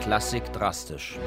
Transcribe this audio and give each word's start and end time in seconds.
Klassik 0.00 0.52
drastisch. 0.52 1.18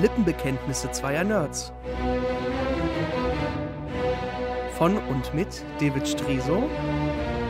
Lippenbekenntnisse 0.00 0.90
zweier 0.90 1.24
Nerds. 1.24 1.72
Von 4.76 4.96
und 4.96 5.34
mit 5.34 5.62
David 5.78 6.08
Striso 6.08 6.68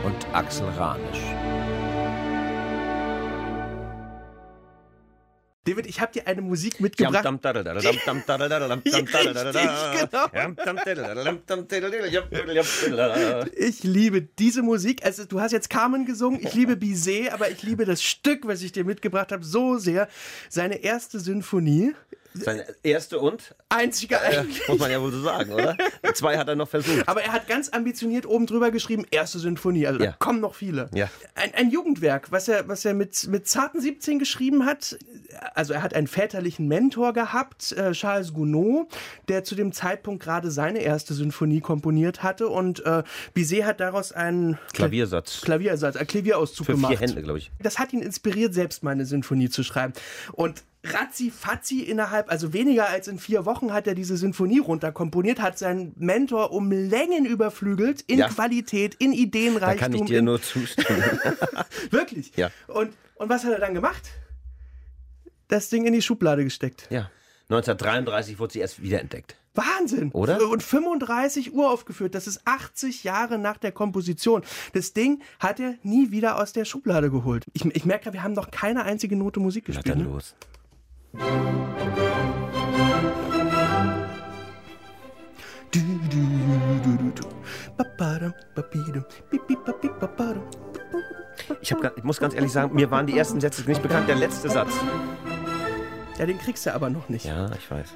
und 0.05 0.27
Axel 0.33 0.67
Ranisch. 0.77 1.34
David, 5.65 5.87
ich 5.87 5.99
habe 5.99 6.11
dir 6.11 6.27
eine 6.27 6.41
Musik 6.41 6.79
mitgebracht. 6.79 7.23
Ich 13.55 13.83
liebe 13.83 14.21
diese 14.21 14.61
Musik. 14.61 15.03
Also 15.03 15.25
du 15.25 15.41
hast 15.41 15.51
jetzt 15.51 15.69
Carmen 15.71 16.05
gesungen, 16.05 16.39
ich 16.39 16.53
liebe 16.53 16.75
Bizet, 16.75 17.33
aber 17.33 17.49
ich 17.49 17.63
liebe 17.63 17.85
das 17.85 18.03
Stück, 18.03 18.47
was 18.47 18.61
ich 18.61 18.71
dir 18.73 18.85
mitgebracht 18.85 19.31
habe, 19.31 19.43
so 19.43 19.77
sehr. 19.77 20.07
Seine 20.49 20.83
erste 20.83 21.19
Symphonie. 21.19 21.95
Seine 22.43 22.65
erste 22.83 23.19
und 23.19 23.55
einzige 23.69 24.15
äh, 24.15 24.43
muss 24.67 24.79
man 24.79 24.91
ja 24.91 25.01
wohl 25.01 25.11
so 25.11 25.21
sagen, 25.21 25.53
oder? 25.53 25.77
Zwei 26.13 26.37
hat 26.37 26.47
er 26.47 26.55
noch 26.55 26.67
versucht. 26.67 27.07
Aber 27.07 27.21
er 27.21 27.31
hat 27.31 27.47
ganz 27.47 27.69
ambitioniert 27.69 28.25
oben 28.25 28.45
drüber 28.45 28.71
geschrieben, 28.71 29.05
erste 29.09 29.39
Symphonie. 29.39 29.87
Also 29.87 29.99
ja. 29.99 30.11
da 30.11 30.17
kommen 30.17 30.41
noch 30.41 30.55
viele. 30.55 30.89
Ja. 30.93 31.09
Ein, 31.35 31.53
ein, 31.53 31.69
Jugendwerk, 31.69 32.31
was 32.31 32.47
er, 32.47 32.67
was 32.67 32.83
er 32.85 32.93
mit, 32.93 33.27
mit 33.27 33.47
zarten 33.47 33.79
17 33.79 34.19
geschrieben 34.19 34.65
hat. 34.65 34.97
Also 35.53 35.73
er 35.73 35.81
hat 35.81 35.93
einen 35.93 36.07
väterlichen 36.07 36.67
Mentor 36.67 37.13
gehabt, 37.13 37.71
äh, 37.71 37.91
Charles 37.91 38.33
Gounod, 38.33 38.87
der 39.27 39.43
zu 39.43 39.55
dem 39.55 39.71
Zeitpunkt 39.71 40.23
gerade 40.23 40.51
seine 40.51 40.79
erste 40.79 41.13
Symphonie 41.13 41.61
komponiert 41.61 42.23
hatte. 42.23 42.47
Und 42.47 42.85
äh, 42.85 43.03
Bizet 43.33 43.65
hat 43.65 43.79
daraus 43.79 44.11
einen 44.11 44.57
Klaviersatz. 44.73 45.41
Klaviersatz, 45.41 45.95
ein 45.95 46.07
Klavierauszug 46.07 46.65
Für 46.65 46.73
gemacht. 46.73 46.97
vier 46.97 47.07
Hände, 47.07 47.21
glaube 47.21 47.39
ich. 47.39 47.51
Das 47.61 47.79
hat 47.79 47.93
ihn 47.93 48.01
inspiriert, 48.01 48.53
selbst 48.53 48.83
mal 48.83 48.91
eine 48.91 49.05
Symphonie 49.05 49.49
zu 49.49 49.63
schreiben. 49.63 49.93
Und 50.33 50.63
ratzi 50.93 51.31
fatzi 51.31 51.81
innerhalb, 51.81 52.29
also 52.29 52.53
weniger 52.53 52.89
als 52.89 53.07
in 53.07 53.19
vier 53.19 53.45
Wochen 53.45 53.73
hat 53.73 53.87
er 53.87 53.95
diese 53.95 54.17
Sinfonie 54.17 54.59
runterkomponiert, 54.59 55.41
hat 55.41 55.57
seinen 55.57 55.93
Mentor 55.97 56.51
um 56.51 56.71
Längen 56.71 57.25
überflügelt, 57.25 58.01
in 58.01 58.19
ja. 58.19 58.29
Qualität, 58.29 58.95
in 58.95 59.13
Ideenreichtum. 59.13 59.79
Da 59.79 59.81
kann 59.81 59.93
ich 59.93 60.05
dir 60.05 60.21
nur 60.21 60.41
zustimmen. 60.41 61.03
Wirklich? 61.91 62.35
Ja. 62.35 62.51
Und, 62.67 62.93
und 63.15 63.29
was 63.29 63.43
hat 63.43 63.53
er 63.53 63.59
dann 63.59 63.73
gemacht? 63.73 64.03
Das 65.47 65.69
Ding 65.69 65.85
in 65.85 65.93
die 65.93 66.01
Schublade 66.01 66.43
gesteckt. 66.43 66.87
Ja. 66.89 67.09
1933 67.49 68.39
wurde 68.39 68.53
sie 68.53 68.59
erst 68.59 68.81
wiederentdeckt. 68.81 69.35
Wahnsinn! 69.55 70.11
Oder? 70.11 70.49
Und 70.49 70.63
35 70.63 71.53
Uhr 71.53 71.71
aufgeführt. 71.71 72.13
Das 72.13 72.27
ist 72.27 72.41
80 72.45 73.03
Jahre 73.03 73.37
nach 73.37 73.57
der 73.57 73.71
Komposition. 73.71 74.43
Das 74.73 74.93
Ding 74.93 75.21
hat 75.39 75.59
er 75.59 75.75
nie 75.83 76.11
wieder 76.11 76.41
aus 76.41 76.53
der 76.53 76.65
Schublade 76.65 77.09
geholt. 77.09 77.45
Ich, 77.53 77.63
ich 77.65 77.85
merke, 77.85 78.11
wir 78.13 78.23
haben 78.23 78.33
noch 78.33 78.51
keine 78.51 78.83
einzige 78.83 79.15
Note 79.15 79.39
Musik 79.39 79.65
gespielt. 79.65 79.87
Na 79.87 79.93
dann 79.93 80.03
ne? 80.03 80.09
los. 80.09 80.35
Ich, 91.61 91.71
hab, 91.71 91.97
ich 91.97 92.03
muss 92.03 92.19
ganz 92.19 92.33
ehrlich 92.33 92.51
sagen, 92.51 92.75
mir 92.75 92.91
waren 92.91 93.07
die 93.07 93.17
ersten 93.17 93.41
Sätze 93.41 93.63
nicht 93.67 93.81
bekannt, 93.81 94.07
der 94.07 94.15
letzte 94.15 94.49
Satz. 94.49 94.71
Ja, 96.17 96.25
den 96.25 96.37
kriegst 96.37 96.65
du 96.65 96.73
aber 96.73 96.89
noch 96.89 97.09
nicht. 97.09 97.25
Ja, 97.25 97.49
ich 97.57 97.69
weiß. 97.69 97.93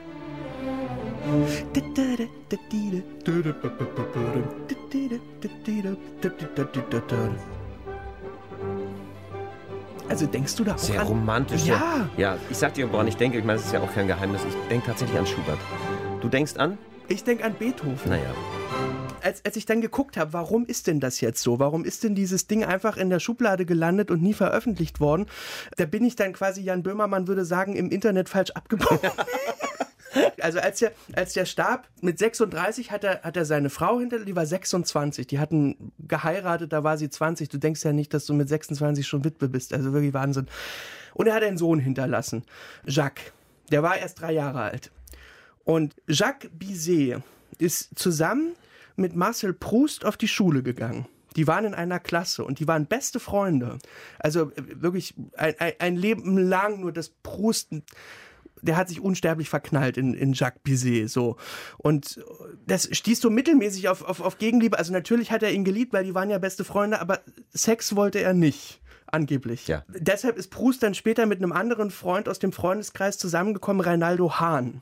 Also 10.09 10.25
denkst 10.25 10.55
du 10.55 10.63
da 10.63 10.73
auch 10.73 10.77
Sehr 10.79 11.02
an? 11.02 11.07
romantisch. 11.07 11.65
Ja. 11.65 12.09
Ja, 12.17 12.38
ich 12.49 12.57
sag 12.57 12.73
dir, 12.73 12.91
woran 12.91 13.07
ich 13.07 13.15
denke, 13.15 13.38
ich 13.38 13.43
meine, 13.43 13.57
das 13.57 13.67
ist 13.67 13.73
ja 13.73 13.79
auch 13.79 13.93
kein 13.93 14.07
Geheimnis, 14.07 14.41
ich 14.47 14.55
denke 14.67 14.88
tatsächlich 14.88 15.17
an 15.17 15.27
Schubert. 15.27 15.59
Du 16.20 16.27
denkst 16.27 16.58
an? 16.58 16.77
Ich 17.08 17.23
denke 17.23 17.43
an 17.45 17.53
Beethoven. 17.53 18.09
Naja. 18.09 18.33
Als, 19.21 19.43
als 19.45 19.55
ich 19.55 19.65
dann 19.65 19.81
geguckt 19.81 20.15
habe, 20.17 20.33
warum 20.33 20.65
ist 20.65 20.87
denn 20.87 20.99
das 20.99 21.21
jetzt 21.21 21.42
so? 21.42 21.59
Warum 21.59 21.83
ist 21.83 22.03
denn 22.03 22.15
dieses 22.15 22.48
Ding 22.48 22.64
einfach 22.64 22.98
in 22.98 23.09
der 23.09 23.19
Schublade 23.19 23.65
gelandet 23.65 24.11
und 24.11 24.21
nie 24.21 24.33
veröffentlicht 24.33 24.99
worden? 24.99 25.25
Da 25.77 25.86
bin 25.86 26.05
ich 26.05 26.15
dann 26.15 26.33
quasi, 26.33 26.61
Jan 26.61 26.83
Böhmermann 26.83 27.27
würde 27.27 27.45
sagen, 27.45 27.75
im 27.75 27.89
Internet 27.89 28.30
falsch 28.30 28.52
abgebaut. 28.52 29.02
Also 30.42 30.59
als 30.59 30.80
der, 30.80 30.92
als 31.14 31.33
der 31.33 31.45
starb, 31.45 31.87
mit 32.02 32.17
36 32.17 32.92
hat 32.92 33.03
er, 33.03 33.21
hat 33.21 33.37
er 33.37 33.45
seine 33.45 33.70
Frau 33.70 33.99
hinter, 33.99 34.20
die 34.25 34.36
war 34.36 34.45
26, 34.45 35.27
die 35.27 35.39
hatten 35.39 35.92
geheiratet, 35.99 36.73
da 36.73 36.83
war 36.83 36.97
sie 36.97 37.09
20. 37.09 37.49
Du 37.49 37.58
denkst 37.58 37.83
ja 37.83 37.93
nicht, 37.93 38.14
dass 38.14 38.25
du 38.25 38.33
mit 38.33 38.49
26 38.49 39.05
schon 39.05 39.23
Witwe 39.23 39.49
bist, 39.49 39.73
also 39.73 39.93
wirklich 39.93 40.14
Wahnsinn. 40.14 40.48
Und 41.14 41.27
er 41.27 41.36
hat 41.36 41.43
einen 41.43 41.58
Sohn 41.58 41.80
hinterlassen, 41.80 42.43
Jacques. 42.86 43.31
Der 43.71 43.83
war 43.83 43.98
erst 43.98 44.21
drei 44.21 44.31
Jahre 44.31 44.61
alt. 44.61 44.92
Und 45.64 45.95
Jacques 46.08 46.49
Bizet 46.52 47.21
ist 47.59 47.98
zusammen 47.99 48.53
mit 48.95 49.15
Marcel 49.15 49.53
Proust 49.53 50.05
auf 50.05 50.17
die 50.17 50.27
Schule 50.27 50.64
gegangen. 50.64 51.08
Die 51.36 51.48
waren 51.48 51.65
in 51.65 51.73
einer 51.75 51.99
Klasse 51.99 52.43
und 52.43 52.59
die 52.59 52.67
waren 52.67 52.87
beste 52.87 53.19
Freunde. 53.19 53.77
Also 54.17 54.52
wirklich 54.55 55.14
ein, 55.37 55.53
ein, 55.59 55.73
ein 55.80 55.95
Leben 55.95 56.37
lang 56.37 56.80
nur 56.80 56.92
das 56.92 57.09
Proust 57.09 57.69
der 58.61 58.77
hat 58.77 58.89
sich 58.89 59.02
unsterblich 59.02 59.49
verknallt 59.49 59.97
in, 59.97 60.14
in 60.14 60.33
Jacques 60.33 60.61
Bizet, 60.64 61.09
so. 61.09 61.37
Und 61.77 62.20
das 62.65 62.89
stieß 62.92 63.21
so 63.21 63.30
mittelmäßig 63.30 63.89
auf, 63.89 64.03
auf, 64.03 64.21
auf 64.21 64.37
Gegenliebe. 64.37 64.77
Also 64.77 64.93
natürlich 64.93 65.31
hat 65.31 65.43
er 65.43 65.52
ihn 65.52 65.64
geliebt, 65.64 65.93
weil 65.93 66.03
die 66.03 66.15
waren 66.15 66.30
ja 66.30 66.37
beste 66.37 66.64
Freunde, 66.64 66.99
aber 67.02 67.19
Sex 67.53 67.95
wollte 67.95 68.19
er 68.19 68.33
nicht. 68.33 68.81
Angeblich. 69.11 69.67
Ja. 69.67 69.83
Deshalb 69.87 70.37
ist 70.37 70.52
Proust 70.52 70.83
dann 70.83 70.93
später 70.93 71.25
mit 71.25 71.39
einem 71.39 71.52
anderen 71.52 71.89
Freund 71.89 72.30
aus 72.30 72.37
dem 72.37 72.52
Freundeskreis 72.52 73.17
zusammengekommen, 73.17 73.81
Reinaldo 73.81 74.39
Hahn. 74.39 74.81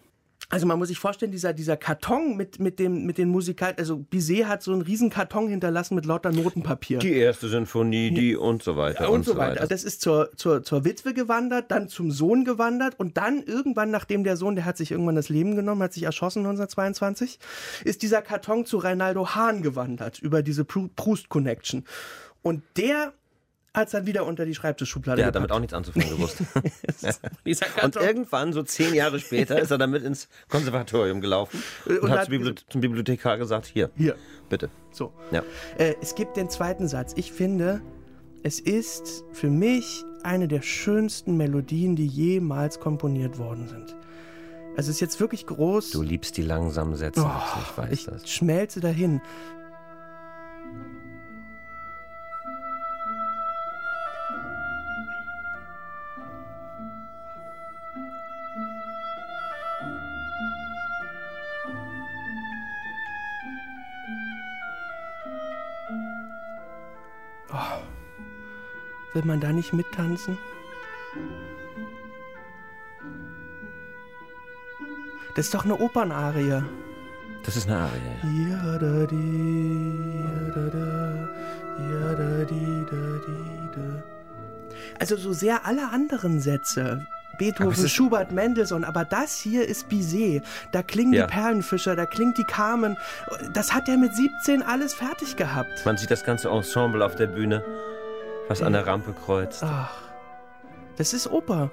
Also 0.50 0.66
man 0.66 0.80
muss 0.80 0.88
sich 0.88 0.98
vorstellen, 0.98 1.32
dieser, 1.34 1.52
dieser 1.52 1.76
Karton 1.76 2.38
mit, 2.38 2.60
mit, 2.60 2.80
dem, 2.80 3.06
mit 3.06 3.18
den 3.18 3.28
Musikal, 3.28 3.74
also 3.78 3.98
Bizet 3.98 4.48
hat 4.48 4.64
so 4.64 4.72
einen 4.72 4.82
riesen 4.82 5.10
Karton 5.10 5.50
hinterlassen 5.50 5.96
mit 5.96 6.06
lauter 6.06 6.32
Notenpapier. 6.32 7.00
Die 7.00 7.14
erste 7.14 7.50
Sinfonie, 7.50 8.12
die 8.12 8.38
und 8.38 8.64
so 8.64 8.78
weiter. 8.78 9.04
Ja, 9.04 9.08
und, 9.10 9.16
und, 9.16 9.26
so 9.26 9.36
weiter. 9.36 9.60
Also 9.60 9.70
das 9.70 9.84
ist 9.84 10.00
zur, 10.00 10.32
zur, 10.38 10.64
zur 10.64 10.86
Witwe 10.86 11.14
gewandert, 11.14 11.70
dann 11.70 11.90
zum 11.90 12.12
Sohn 12.12 12.46
gewandert 12.46 12.98
und 12.98 13.18
dann 13.18 13.44
irgendwann, 13.44 13.92
nachdem 13.92 14.24
der 14.24 14.38
Sohn, 14.38 14.56
der 14.56 14.64
hat 14.64 14.78
sich 14.78 14.92
irgendwann 14.92 15.16
das 15.16 15.28
Leben 15.28 15.58
genommen, 15.58 15.84
hat 15.84 15.92
sich 15.92 16.04
erschossen 16.04 16.40
1922, 16.40 17.40
ist 17.84 18.02
dieser 18.02 18.22
Karton 18.22 18.66
zu 18.66 18.78
Reinaldo 18.78 19.36
Hahn 19.36 19.62
gewandert 19.62 20.20
über 20.20 20.44
diese 20.44 20.64
Proust 20.64 21.28
Connection. 21.28 21.84
Und 22.42 22.64
der 22.78 23.12
hat 23.78 23.88
es 23.88 23.92
dann 23.92 24.06
wieder 24.06 24.26
unter 24.26 24.46
die 24.46 24.56
Schreibtischschublade 24.56 25.18
Der 25.18 25.28
hat 25.28 25.36
damit 25.36 25.52
auch 25.52 25.60
nichts 25.60 25.74
anzufangen 25.74 26.10
gewusst. 26.10 26.42
und 27.84 27.96
irgendwann, 27.96 28.52
so 28.52 28.64
zehn 28.64 28.94
Jahre 28.94 29.20
später, 29.20 29.60
ist 29.60 29.72
er 29.72 29.78
damit 29.78 30.04
ins 30.04 30.28
Konservatorium 30.50 31.22
gelaufen 31.22 31.62
und, 31.86 32.00
und 32.00 32.10
hat, 32.10 32.22
hat 32.22 32.30
Bibli 32.30 32.56
zum 32.70 32.82
Bibliothekar 32.82 33.38
gesagt, 33.38 33.68
hier, 33.68 33.92
hier, 33.96 34.16
bitte. 34.50 34.70
So. 34.92 35.14
Ja. 35.32 35.44
Äh, 35.78 35.96
es 36.02 36.16
gibt 36.16 36.38
den 36.38 36.50
zweiten 36.50 36.88
Satz. 36.88 37.14
Ich 37.16 37.32
finde, 37.32 37.82
es 38.44 38.60
ist 38.60 39.24
für 39.32 39.50
mich 39.50 40.04
eine 40.24 40.48
der 40.48 40.62
schönsten 40.62 41.38
Melodien, 41.38 41.96
die 41.96 42.08
jemals 42.08 42.80
komponiert 42.80 43.38
worden 43.38 43.68
sind. 43.68 43.96
Also 44.76 44.90
es 44.90 44.98
ist 44.98 45.00
jetzt 45.02 45.20
wirklich 45.20 45.46
groß. 45.46 45.92
Du 45.92 46.02
liebst 46.02 46.38
die 46.38 46.44
langsamen 46.44 46.96
Sätze. 46.96 47.22
Oh, 47.24 47.60
ich 47.62 47.78
weiß 47.78 47.92
ich 47.92 48.06
das. 48.06 48.30
schmelze 48.30 48.80
dahin. 48.80 49.22
Oh. 67.52 67.84
Will 69.14 69.26
man 69.26 69.40
da 69.40 69.52
nicht 69.52 69.74
mittanzen? 69.74 70.38
Das 75.36 75.46
ist 75.46 75.54
doch 75.54 75.66
eine 75.66 75.80
Opernarie. 75.80 76.64
Das 77.44 77.56
ist 77.56 77.70
eine 77.70 77.78
Arie. 77.78 78.50
Ja, 78.50 78.78
da, 78.78 79.06
di, 79.06 80.20
ja, 80.20 80.50
da, 80.54 80.70
da, 80.70 81.30
ja, 81.92 82.16
da, 82.16 82.44
di, 82.44 82.86
da, 82.90 83.20
di, 83.26 83.70
da. 83.76 84.04
Also 85.00 85.16
so 85.16 85.32
sehr 85.32 85.66
alle 85.66 85.90
anderen 85.92 86.42
Sätze. 86.42 87.08
Beethoven, 87.38 87.88
Schubert, 87.88 88.32
Mendelssohn, 88.32 88.84
aber 88.84 89.06
das 89.06 89.40
hier 89.40 89.68
ist 89.68 89.90
Bizet. 89.90 90.44
Da 90.72 90.82
klingen 90.84 91.14
Ja. 91.14 91.26
die 91.28 91.32
Perlenfischer, 91.34 91.96
da 91.96 92.06
klingt 92.06 92.38
die 92.38 92.44
Carmen. 92.44 92.98
Das 93.54 93.74
hat 93.74 93.88
er 93.90 93.98
mit 93.98 94.16
17 94.16 94.62
alles 94.64 94.94
fertig 94.94 95.36
gehabt. 95.36 95.86
Man 95.86 95.98
sieht 95.98 96.12
das 96.12 96.24
ganze 96.24 96.50
Ensemble 96.50 97.06
auf 97.06 97.16
der 97.16 97.28
Bühne, 97.28 97.64
was 98.48 98.62
an 98.62 98.74
der 98.74 98.86
Rampe 98.88 99.14
kreuzt. 99.14 99.64
Ach, 99.64 99.92
das 100.98 101.14
ist 101.14 101.28
Oper. 101.32 101.72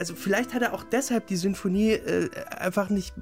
Also 0.00 0.14
vielleicht 0.14 0.54
hat 0.54 0.62
er 0.62 0.74
auch 0.74 0.84
deshalb 0.84 1.26
die 1.26 1.34
Sinfonie 1.36 1.90
äh, 1.92 2.30
einfach 2.56 2.88
nicht 2.88 3.14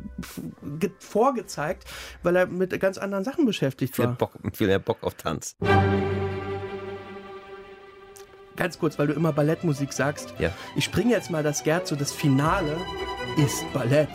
vorgezeigt, 0.99 1.84
weil 2.22 2.37
er 2.37 2.46
mit 2.46 2.79
ganz 2.81 2.99
anderen 2.99 3.25
Sachen 3.25 3.46
beschäftigt 3.46 3.96
Viel 3.96 4.05
war. 4.05 4.12
Bock, 4.14 4.32
viel 4.52 4.67
mehr 4.67 4.79
Bock 4.79 4.99
auf 5.02 5.14
Tanz. 5.14 5.56
Ganz 8.56 8.79
kurz, 8.79 8.99
weil 8.99 9.06
du 9.06 9.12
immer 9.12 9.32
Ballettmusik 9.32 9.93
sagst. 9.93 10.35
Ja. 10.38 10.50
Ich 10.75 10.85
springe 10.85 11.12
jetzt 11.12 11.31
mal 11.31 11.43
das 11.43 11.62
Scherzo. 11.62 11.94
Das 11.94 12.12
Finale 12.12 12.76
ist 13.37 13.70
Ballett. 13.73 14.08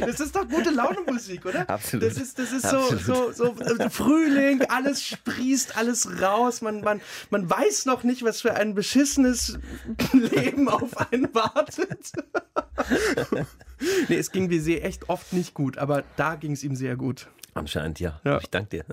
Das 0.00 0.20
ist 0.20 0.34
doch 0.34 0.48
gute 0.48 0.70
Laune 0.70 1.00
Musik, 1.06 1.44
oder? 1.44 1.68
Absolut. 1.68 2.06
Das 2.06 2.16
ist, 2.16 2.38
das 2.38 2.52
ist 2.52 2.68
so, 2.68 2.96
so, 2.96 3.32
so 3.32 3.54
äh, 3.78 3.90
Frühling, 3.90 4.62
alles 4.62 5.04
sprießt, 5.04 5.76
alles 5.76 6.22
raus. 6.22 6.62
Man, 6.62 6.80
man, 6.80 7.00
man 7.30 7.48
weiß 7.48 7.86
noch 7.86 8.04
nicht, 8.04 8.24
was 8.24 8.40
für 8.40 8.54
ein 8.54 8.74
beschissenes 8.74 9.58
Leben 10.12 10.68
auf 10.68 10.96
einen 11.12 11.34
wartet. 11.34 12.12
Nee, 14.08 14.16
es 14.16 14.30
ging 14.30 14.48
Bizet 14.48 14.82
echt 14.82 15.08
oft 15.08 15.32
nicht 15.32 15.54
gut, 15.54 15.78
aber 15.78 16.04
da 16.16 16.34
ging 16.34 16.52
es 16.52 16.62
ihm 16.64 16.76
sehr 16.76 16.96
gut. 16.96 17.28
Anscheinend 17.54 18.00
ja. 18.00 18.20
Ja. 18.24 18.38
Ich 18.38 18.50
danke 18.50 18.68
dir. 18.68 18.84